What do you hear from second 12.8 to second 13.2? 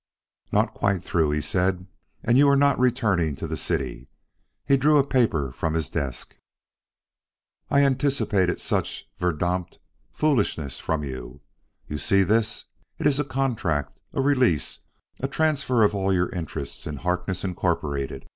It is